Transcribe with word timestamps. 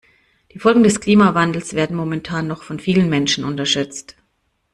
Die 0.53 0.57
Folgen 0.57 0.81
des 0.81 0.99
Klimawandels 0.99 1.75
werden 1.75 1.95
momentan 1.95 2.47
noch 2.47 2.63
von 2.63 2.79
vielen 2.79 3.07
Menschen 3.07 3.43
unterschätzt. 3.43 4.15